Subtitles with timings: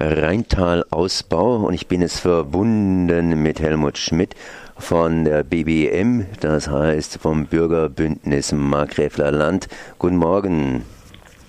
[0.00, 4.36] Rheintal-Ausbau und ich bin jetzt verbunden mit Helmut Schmidt
[4.76, 9.66] von der BBM, das heißt vom Bürgerbündnis Markgräfler Land.
[9.98, 10.84] Guten Morgen.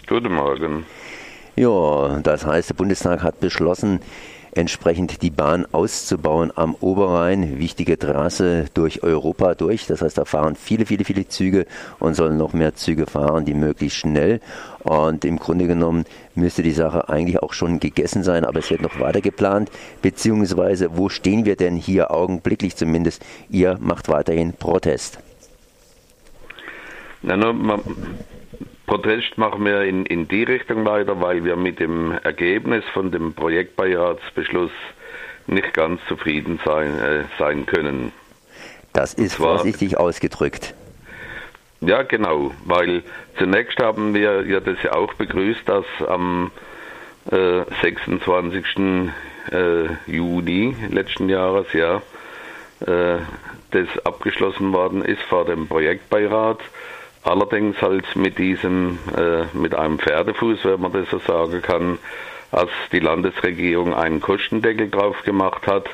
[0.08, 0.86] Guten Morgen.
[1.56, 4.00] Ja, das heißt, der Bundestag hat beschlossen,
[4.52, 9.88] entsprechend die Bahn auszubauen am Oberrhein, wichtige Trasse durch Europa durch.
[9.88, 11.66] Das heißt, da fahren viele, viele, viele Züge
[12.00, 14.42] und sollen noch mehr Züge fahren, die möglichst schnell.
[14.84, 18.82] Und im Grunde genommen müsste die Sache eigentlich auch schon gegessen sein, aber es wird
[18.82, 19.70] noch weiter geplant.
[20.02, 23.24] Beziehungsweise, wo stehen wir denn hier augenblicklich zumindest?
[23.50, 25.20] Ihr macht weiterhin Protest.
[27.22, 27.82] Na, no, man,
[28.90, 33.36] Protest machen wir in, in die Richtung weiter, weil wir mit dem Ergebnis von dem
[33.36, 34.72] Projektbeiratsbeschluss
[35.46, 38.12] nicht ganz zufrieden sein, äh, sein können.
[38.92, 40.74] Das ist zwar, vorsichtig ausgedrückt.
[41.82, 43.04] Ja, genau, weil
[43.38, 46.50] zunächst haben wir ja das ja auch begrüßt, dass am
[47.30, 48.66] äh, 26.
[49.52, 52.02] Äh, Juni letzten Jahres ja
[52.80, 53.20] äh,
[53.70, 56.60] das abgeschlossen worden ist vor dem Projektbeirat
[57.30, 62.00] Allerdings halt mit diesem, äh, mit einem Pferdefuß, wenn man das so sagen kann,
[62.52, 65.88] als die Landesregierung einen Kostendeckel drauf gemacht hat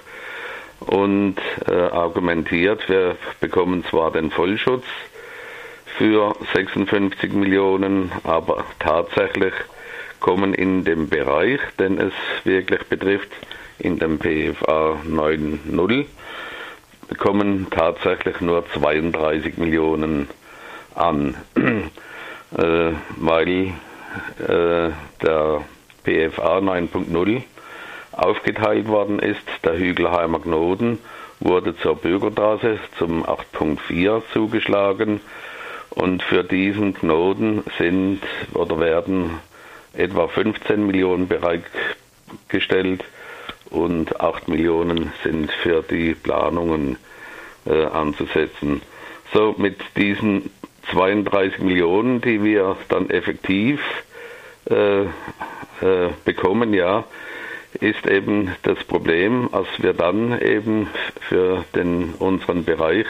[0.80, 1.36] und
[1.68, 4.86] äh, argumentiert, wir bekommen zwar den Vollschutz
[5.98, 9.54] für 56 Millionen, aber tatsächlich
[10.22, 12.14] kommen in dem Bereich, den es
[12.46, 13.32] wirklich betrifft,
[13.78, 16.06] in dem PFA 9.0,
[17.18, 20.30] kommen tatsächlich nur 32 Millionen
[20.96, 21.36] an,
[22.58, 23.74] äh, weil
[24.40, 24.90] äh,
[25.22, 25.62] der
[26.04, 27.42] PFA 9.0
[28.12, 29.42] aufgeteilt worden ist.
[29.64, 31.00] Der Hügelheimer Knoten
[31.40, 35.20] wurde zur Bürgerstraße zum 8.4 zugeschlagen
[35.90, 38.22] und für diesen Knoten sind
[38.54, 39.40] oder werden
[39.94, 43.04] etwa 15 Millionen bereitgestellt
[43.70, 46.98] und 8 Millionen sind für die Planungen
[47.66, 48.82] äh, anzusetzen.
[49.34, 50.50] So, mit diesen
[50.92, 53.82] 32 Millionen, die wir dann effektiv
[54.70, 55.08] äh, äh,
[56.24, 57.06] bekommen, ja,
[57.80, 60.90] ist eben das Problem, dass wir dann eben
[61.28, 63.06] für den, unseren Bereich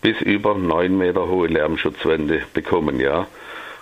[0.00, 3.26] bis über 9 Meter hohe Lärmschutzwände bekommen, ja.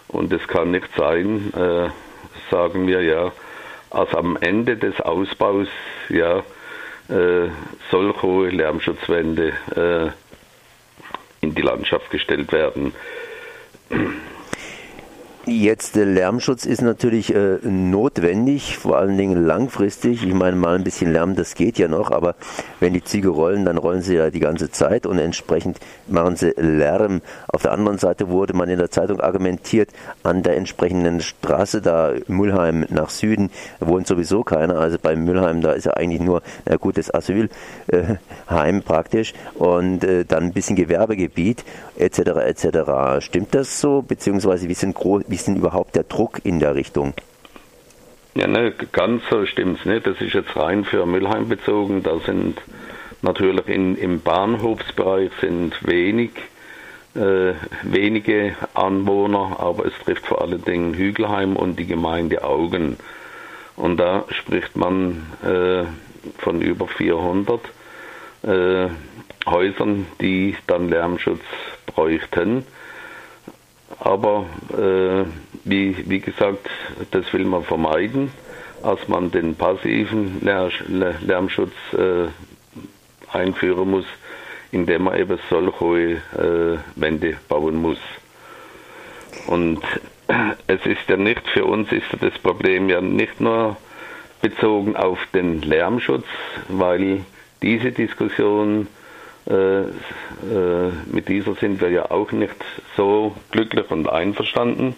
[0.09, 1.89] Und es kann nicht sein, äh,
[2.51, 3.33] sagen wir ja,
[3.91, 5.69] als am Ende des Ausbaus
[6.09, 6.39] ja
[7.09, 7.49] äh,
[7.91, 10.11] solch hohe Lärmschutzwände äh,
[11.45, 12.95] in die Landschaft gestellt werden.
[13.91, 14.34] Mm-hmm.
[15.47, 20.25] Jetzt der Lärmschutz ist natürlich äh, notwendig, vor allen Dingen langfristig.
[20.25, 22.35] Ich meine, mal ein bisschen Lärm, das geht ja noch, aber
[22.81, 26.55] wenn die Züge rollen, dann rollen sie ja die ganze Zeit und entsprechend machen sie
[26.57, 27.21] Lärm.
[27.49, 29.91] Auf der anderen Seite wurde man in der Zeitung argumentiert,
[30.23, 33.51] an der entsprechenden Straße da Müllheim nach Süden
[33.81, 34.79] wohnt sowieso keiner.
[34.79, 37.49] Also bei Müllheim, da ist ja eigentlich nur ein gutes Asylheim
[38.49, 41.67] äh, praktisch und äh, dann ein bisschen Gewerbegebiet
[41.97, 42.19] etc.
[42.47, 42.67] etc.
[43.21, 44.01] Stimmt das so?
[44.01, 47.13] Beziehungsweise wie sind groß wie ist denn überhaupt der Druck in der Richtung?
[48.37, 50.07] Ja, ne, ganz so stimmt es nicht.
[50.07, 52.05] Das ist jetzt rein für Müllheim bezogen.
[52.05, 52.57] Da sind
[53.21, 56.31] natürlich in, im Bahnhofsbereich sind wenig,
[57.17, 62.97] äh, wenige Anwohner, aber es trifft vor allen Dingen Hügelheim und die Gemeinde Augen.
[63.75, 65.83] Und da spricht man äh,
[66.39, 67.61] von über 400
[68.43, 68.87] äh,
[69.47, 71.43] Häusern, die dann Lärmschutz
[71.87, 72.65] bräuchten.
[73.99, 75.25] Aber äh,
[75.65, 76.69] wie, wie gesagt,
[77.11, 78.33] das will man vermeiden,
[78.83, 82.29] als man den passiven Lärmschutz äh,
[83.33, 84.07] einführen muss,
[84.73, 87.99] indem man eben solch hohe äh, Wände bauen muss.
[89.47, 89.81] Und
[90.67, 93.77] es ist ja nicht, für uns ist das Problem ja nicht nur
[94.43, 96.27] bezogen auf den Lärmschutz,
[96.69, 97.25] weil
[97.63, 98.89] diese Diskussion
[99.47, 99.89] äh, äh,
[101.13, 102.57] mit dieser sind wir ja auch nicht
[102.97, 104.97] so glücklich und einverstanden,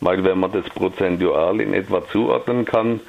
[0.00, 3.00] weil wenn man das prozentual in etwa zuordnen kann,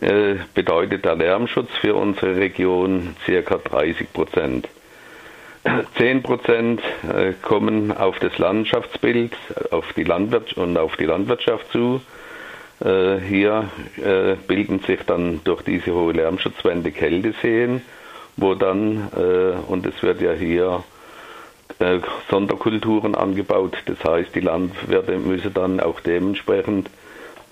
[0.00, 3.56] äh, bedeutet der Lärmschutz für unsere Region ca.
[3.56, 4.68] 30 Prozent.
[5.98, 6.80] 10 Prozent
[7.42, 9.32] kommen auf das Landschaftsbild
[9.72, 12.00] auf die Landwirtschaft und auf die Landwirtschaft zu.
[12.78, 13.68] Hier
[14.46, 17.82] bilden sich dann durch diese hohe Lärmschutzwände Kälteseen
[18.36, 20.84] wo dann, äh, und es wird ja hier
[21.78, 22.00] äh,
[22.30, 26.90] Sonderkulturen angebaut, das heißt, die Landwirte müssen dann auch dementsprechend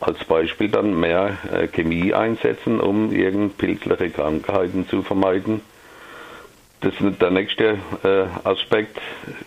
[0.00, 5.60] als Beispiel dann mehr äh, Chemie einsetzen, um irgendwelche Krankheiten zu vermeiden.
[6.80, 8.98] Das, der nächste äh, Aspekt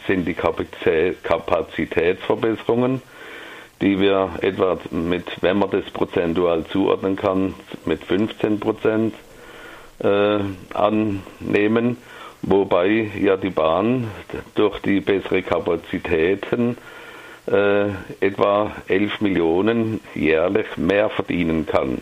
[0.07, 3.01] sind die Kapazitätsverbesserungen,
[3.81, 7.53] die wir etwa mit, wenn man das prozentual zuordnen kann,
[7.85, 9.13] mit 15 Prozent
[9.99, 10.39] äh,
[10.73, 11.97] annehmen,
[12.41, 14.07] wobei ja die Bahn
[14.55, 16.77] durch die bessere Kapazitäten
[17.47, 17.87] äh,
[18.19, 22.01] etwa 11 Millionen jährlich mehr verdienen kann.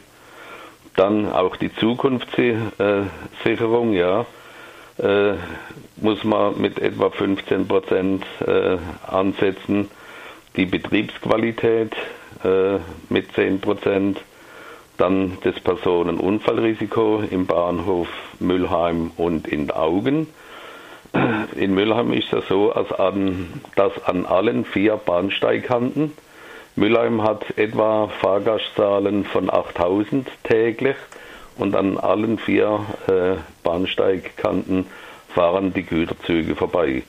[0.95, 4.25] Dann auch die Zukunftssicherung, ja,
[4.97, 5.33] äh,
[5.97, 8.77] muss man mit etwa 15 Prozent äh,
[9.07, 9.89] ansetzen.
[10.55, 11.93] Die Betriebsqualität
[12.43, 12.77] äh,
[13.09, 14.21] mit 10 Prozent.
[14.97, 18.07] Dann das Personenunfallrisiko im Bahnhof
[18.39, 20.27] Müllheim und in Augen.
[21.55, 26.13] In Müllheim ist es so, als an, dass an allen vier Bahnsteigkanten
[26.77, 30.97] Mülheim hat etwa Fahrgastzahlen von 8000 täglich
[31.57, 34.85] und an allen vier äh, Bahnsteigkanten
[35.33, 37.03] fahren die Güterzüge vorbei.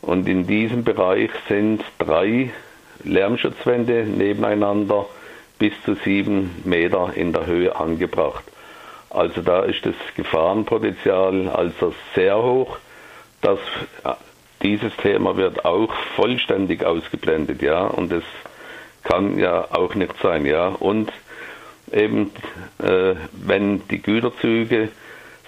[0.00, 2.50] Und in diesem Bereich sind drei
[3.02, 5.06] Lärmschutzwände nebeneinander
[5.58, 8.44] bis zu sieben Meter in der Höhe angebracht.
[9.10, 12.78] Also da ist das Gefahrenpotenzial also sehr hoch.
[13.40, 13.58] Das,
[14.04, 14.14] äh,
[14.62, 18.24] dieses Thema wird auch vollständig ausgeblendet, ja, und es
[19.04, 20.68] kann ja auch nicht sein, ja.
[20.68, 21.12] Und
[21.92, 22.32] eben,
[22.78, 24.88] äh, wenn die Güterzüge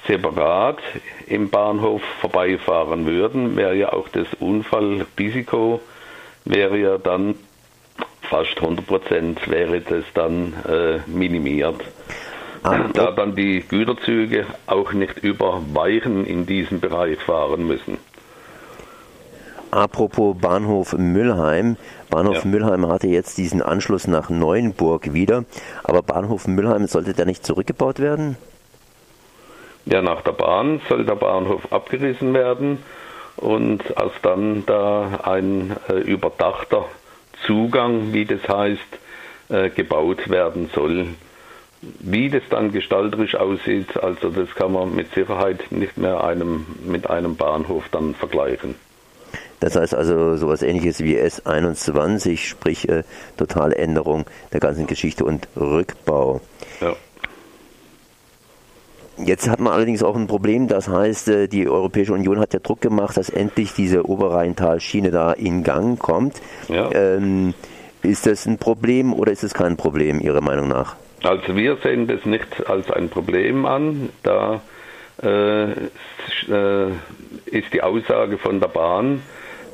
[0.06, 0.78] separat
[1.26, 5.80] im Bahnhof vorbeifahren würden, wäre ja auch das Unfallrisiko
[6.46, 7.34] wäre ja dann
[8.28, 11.82] fast 100 Prozent wäre das dann äh, minimiert.
[12.62, 17.98] Ah, da dann die Güterzüge auch nicht über Weichen in diesem Bereich fahren müssen.
[19.70, 21.76] Apropos Bahnhof Müllheim.
[22.10, 22.50] Bahnhof ja.
[22.50, 25.44] Müllheim hatte jetzt diesen Anschluss nach Neuenburg wieder,
[25.84, 28.36] aber Bahnhof Müllheim sollte der nicht zurückgebaut werden?
[29.84, 32.78] Ja, nach der Bahn soll der Bahnhof abgerissen werden
[33.36, 36.86] und als dann da ein äh, überdachter
[37.44, 38.80] Zugang, wie das heißt,
[39.48, 41.08] äh, gebaut werden soll.
[42.00, 47.08] Wie das dann gestalterisch aussieht, also das kann man mit Sicherheit nicht mehr einem, mit
[47.08, 48.74] einem Bahnhof dann vergleichen.
[49.60, 53.04] Das heißt also sowas ähnliches wie S21, sprich äh,
[53.36, 56.40] Totaländerung der ganzen Geschichte und Rückbau.
[56.80, 56.94] Ja.
[59.18, 62.60] Jetzt hat man allerdings auch ein Problem, das heißt, äh, die Europäische Union hat ja
[62.60, 66.40] Druck gemacht, dass endlich diese Oberrheintalschiene da in Gang kommt.
[66.68, 66.90] Ja.
[66.92, 67.54] Ähm,
[68.02, 70.96] ist das ein Problem oder ist es kein Problem, Ihrer Meinung nach?
[71.22, 74.60] Also wir sehen das nicht als ein Problem an, da
[75.22, 76.90] äh, äh
[77.46, 79.22] ist die Aussage von der Bahn,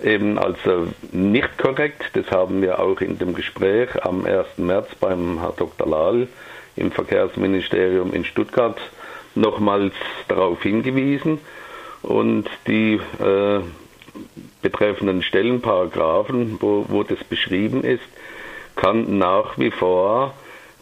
[0.04, 2.10] eben also nicht korrekt.
[2.12, 4.58] Das haben wir auch in dem Gespräch am 1.
[4.58, 5.88] März beim Herrn Dr.
[5.88, 6.28] Lahl
[6.76, 8.78] im Verkehrsministerium in Stuttgart
[9.34, 9.94] nochmals
[10.28, 11.38] darauf hingewiesen.
[12.02, 13.60] Und die äh,
[14.60, 18.02] betreffenden Stellenparagraphen, wo, wo das beschrieben ist,
[18.76, 20.34] kann nach wie vor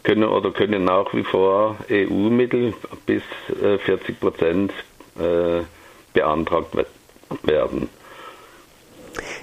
[0.03, 2.73] können oder können nach wie vor EU-Mittel
[3.05, 3.21] bis
[3.61, 4.71] äh, 40 Prozent
[5.19, 5.61] äh,
[6.13, 6.75] beantragt
[7.43, 7.89] werden.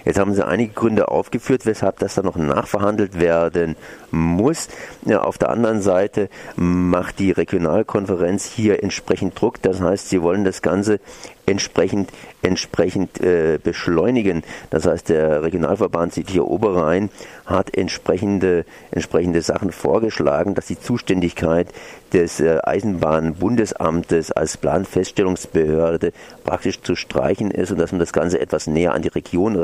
[0.08, 3.76] Jetzt haben Sie einige Gründe aufgeführt, weshalb das dann noch nachverhandelt werden
[4.10, 4.69] muss.
[5.05, 9.60] Ja, auf der anderen Seite macht die Regionalkonferenz hier entsprechend Druck.
[9.60, 11.00] Das heißt, sie wollen das Ganze
[11.49, 12.11] entsprechend,
[12.43, 14.43] entsprechend äh, beschleunigen.
[14.71, 17.11] Das heißt, der Regionalverband Südlicher Oberrhein
[17.47, 21.69] hat entsprechende, entsprechende Sachen vorgeschlagen, dass die Zuständigkeit
[22.12, 26.13] des äh, Eisenbahnbundesamtes als Planfeststellungsbehörde
[26.44, 29.56] praktisch zu streichen ist und dass man das Ganze etwas näher an die Region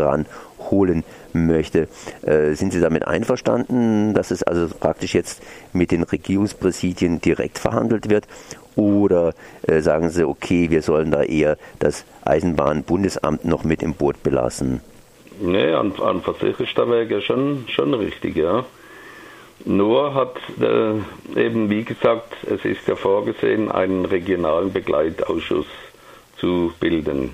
[0.65, 1.89] ranholen möchte.
[2.23, 5.43] Äh, sind Sie damit einverstanden, dass es also praktisch jetzt
[5.73, 8.27] mit den Regierungspräsidien direkt verhandelt wird?
[8.77, 9.35] Oder
[9.67, 14.81] äh, sagen Sie, okay, wir sollen da eher das Eisenbahnbundesamt noch mit im Boot belassen?
[15.41, 18.65] Nee, an, an sich ist der Weg ja schon, schon richtig, ja.
[19.65, 25.67] Nur hat äh, eben, wie gesagt, es ist ja vorgesehen, einen regionalen Begleitausschuss
[26.39, 27.33] zu bilden.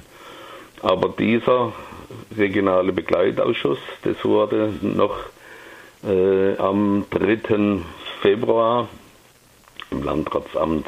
[0.83, 1.73] Aber dieser
[2.37, 5.17] regionale Begleitausschuss, das wurde noch
[6.05, 7.81] äh, am 3.
[8.23, 8.89] Februar
[9.91, 10.87] im Landratsamt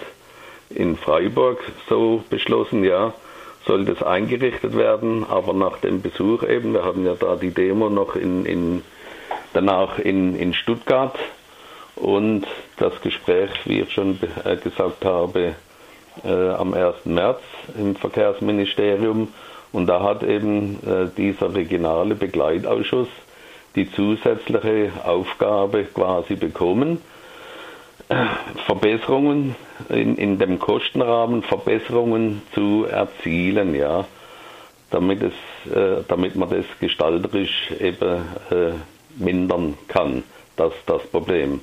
[0.70, 3.12] in Freiburg so beschlossen, ja,
[3.66, 7.88] soll das eingerichtet werden, aber nach dem Besuch eben, wir hatten ja da die Demo
[7.90, 8.82] noch in, in
[9.52, 11.16] danach in, in Stuttgart
[11.96, 12.46] und
[12.78, 15.54] das Gespräch, wie ich schon äh, gesagt habe,
[16.24, 17.04] äh, am 1.
[17.04, 17.40] März
[17.78, 19.28] im Verkehrsministerium
[19.72, 23.08] und da hat eben äh, dieser regionale Begleitausschuss
[23.74, 26.98] die zusätzliche Aufgabe quasi bekommen,
[28.66, 29.54] Verbesserungen
[29.88, 34.04] in, in dem Kostenrahmen, Verbesserungen zu erzielen, ja,
[34.90, 38.16] damit, es, äh, damit man das gestalterisch eben
[38.50, 38.72] äh,
[39.16, 40.22] mindern kann.
[40.56, 41.60] das das Problem.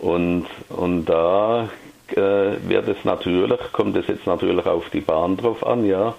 [0.00, 1.68] Und, und da
[2.08, 6.14] äh, wird es natürlich, kommt es jetzt natürlich auf die Bahn drauf an, ja.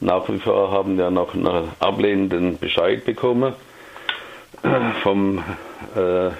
[0.00, 3.54] Nach wie vor haben wir noch einen ablehnenden Bescheid bekommen
[5.02, 5.38] vom,
[5.94, 6.30] äh,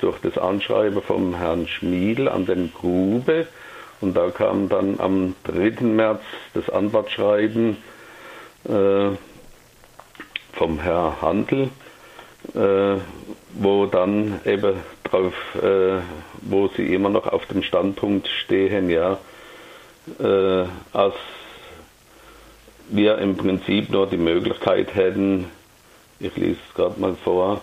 [0.00, 3.46] durch das Anschreiben vom Herrn Schmiedl an den Grube.
[4.00, 5.84] Und da kam dann am 3.
[5.84, 6.22] März
[6.54, 7.76] das Antwortschreiben
[8.64, 9.10] äh,
[10.52, 11.68] vom Herrn Handel,
[12.54, 12.96] äh,
[13.54, 14.74] wo dann eben
[15.04, 15.98] drauf, äh,
[16.42, 19.18] wo sie immer noch auf dem Standpunkt stehen, ja,
[20.18, 21.14] äh, als
[22.90, 25.46] wir im Prinzip nur die Möglichkeit hätten,
[26.18, 27.60] ich lese es gerade mal vor,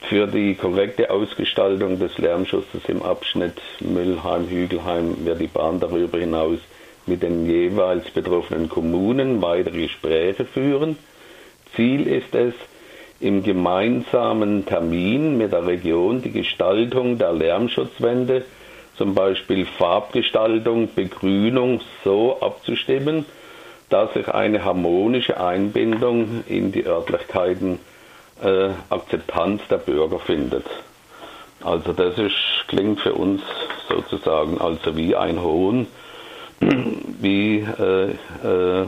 [0.00, 6.58] für die korrekte Ausgestaltung des Lärmschutzes im Abschnitt Müllheim-Hügelheim wird die Bahn darüber hinaus
[7.06, 10.96] mit den jeweils betroffenen Kommunen weitere Gespräche führen.
[11.74, 12.54] Ziel ist es,
[13.20, 18.44] im gemeinsamen Termin mit der Region die Gestaltung der Lärmschutzwände,
[18.96, 23.24] zum Beispiel Farbgestaltung, Begrünung, so abzustimmen,
[23.88, 27.78] dass sich eine harmonische Einbindung in die Örtlichkeiten
[28.42, 30.64] äh, Akzeptanz der Bürger findet.
[31.62, 32.34] Also das ist,
[32.68, 33.42] klingt für uns
[33.88, 35.86] sozusagen also wie ein Hohn,
[36.60, 38.10] wie äh,
[38.44, 38.86] äh,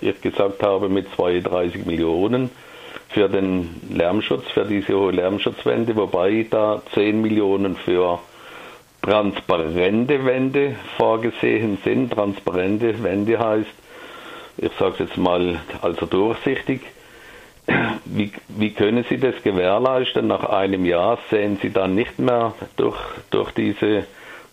[0.00, 2.50] ich gesagt habe, mit 32 Millionen
[3.08, 8.18] für den Lärmschutz, für diese hohe Lärmschutzwände, wobei da 10 Millionen für
[9.04, 12.12] transparente Wände vorgesehen sind.
[12.12, 13.68] Transparente Wände heißt,
[14.56, 16.80] ich sage es jetzt mal, also durchsichtig,
[18.06, 20.26] wie, wie können Sie das gewährleisten?
[20.26, 22.98] Nach einem Jahr sehen Sie dann nicht mehr durch,
[23.30, 24.06] durch diese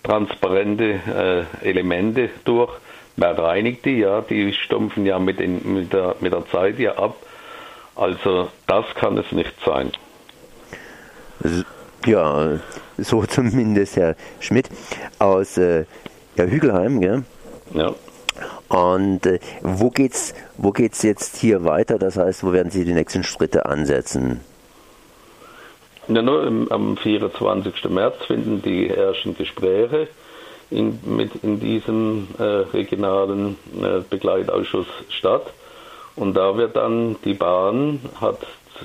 [0.04, 2.72] transparente äh, Elemente durch.
[3.18, 4.00] Wer reinigt die?
[4.00, 7.16] Ja, die stumpfen ja mit, den, mit, der, mit der Zeit ja ab.
[7.96, 9.92] Also das kann es nicht sein.
[12.06, 12.60] Ja,
[12.98, 14.70] so zumindest Herr Schmidt
[15.20, 15.86] aus äh,
[16.36, 17.24] ja, Hügelheim, gell?
[17.74, 17.94] Ja.
[18.70, 22.00] Und äh, wo geht's, wo geht's jetzt hier weiter?
[22.00, 24.42] Das heißt, wo werden Sie die nächsten Schritte ansetzen?
[26.08, 27.90] Ja, nur im, am 24.
[27.90, 30.08] März finden die ersten Gespräche
[30.70, 35.54] in, mit, in diesem äh, regionalen äh, Begleitausschuss statt.
[36.16, 38.42] Und da wird dann die Bahn hat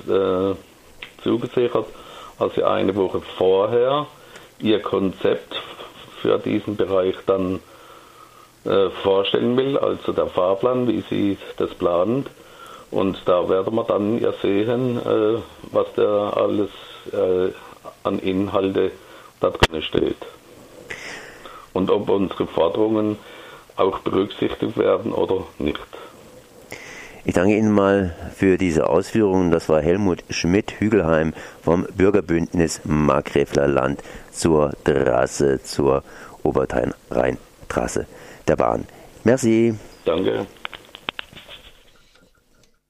[0.07, 0.55] äh,
[1.23, 1.87] zugesichert,
[2.39, 4.07] also eine Woche vorher
[4.59, 5.61] ihr Konzept
[6.21, 7.59] für diesen Bereich dann
[8.65, 12.25] äh, vorstellen will, also der Fahrplan, wie sie das planen.
[12.89, 15.39] Und da werden wir dann ja sehen, äh,
[15.71, 16.69] was da alles
[17.11, 17.51] äh,
[18.03, 18.91] an Inhalte
[19.39, 20.17] da drin steht.
[21.73, 23.17] Und ob unsere Forderungen
[23.75, 25.79] auch berücksichtigt werden oder nicht.
[27.27, 29.51] Ich danke Ihnen mal für diese Ausführungen.
[29.51, 36.05] Das war Helmut Schmidt, Hügelheim vom Bürgerbündnis Markgräfler Land zur Trasse, zur
[36.43, 38.07] Oberrhein-Trasse
[38.47, 38.85] der Bahn.
[39.25, 39.75] Merci.
[40.05, 40.47] Danke.